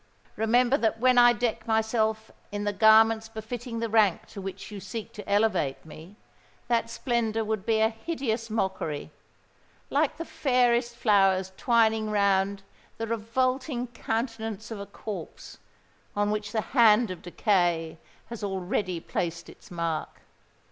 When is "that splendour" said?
6.67-7.43